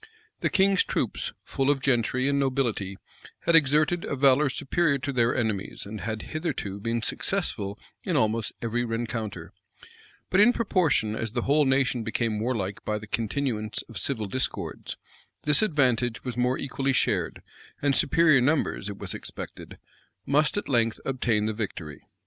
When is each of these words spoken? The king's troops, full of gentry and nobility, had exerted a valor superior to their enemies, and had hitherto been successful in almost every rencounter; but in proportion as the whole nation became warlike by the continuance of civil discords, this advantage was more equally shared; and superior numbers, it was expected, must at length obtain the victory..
The 0.39 0.49
king's 0.49 0.83
troops, 0.83 1.31
full 1.43 1.69
of 1.69 1.79
gentry 1.79 2.27
and 2.27 2.39
nobility, 2.39 2.97
had 3.41 3.55
exerted 3.55 4.03
a 4.03 4.15
valor 4.15 4.49
superior 4.49 4.97
to 4.97 5.13
their 5.13 5.35
enemies, 5.35 5.85
and 5.85 6.01
had 6.01 6.23
hitherto 6.23 6.79
been 6.79 7.03
successful 7.03 7.77
in 8.03 8.15
almost 8.17 8.51
every 8.63 8.83
rencounter; 8.83 9.53
but 10.31 10.39
in 10.39 10.53
proportion 10.53 11.15
as 11.15 11.33
the 11.33 11.43
whole 11.43 11.65
nation 11.65 12.01
became 12.01 12.39
warlike 12.39 12.83
by 12.83 12.97
the 12.97 13.05
continuance 13.05 13.83
of 13.83 13.99
civil 13.99 14.25
discords, 14.25 14.97
this 15.43 15.61
advantage 15.61 16.23
was 16.23 16.35
more 16.35 16.57
equally 16.57 16.93
shared; 16.93 17.43
and 17.79 17.95
superior 17.95 18.41
numbers, 18.41 18.89
it 18.89 18.97
was 18.97 19.13
expected, 19.13 19.77
must 20.25 20.57
at 20.57 20.67
length 20.67 20.99
obtain 21.05 21.45
the 21.45 21.53
victory.. 21.53 22.01